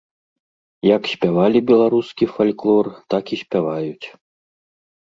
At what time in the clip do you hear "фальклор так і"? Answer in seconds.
2.35-3.41